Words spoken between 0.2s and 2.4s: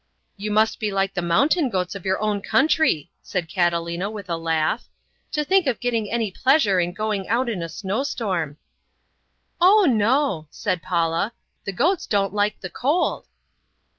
"You must be like the mountain goats of your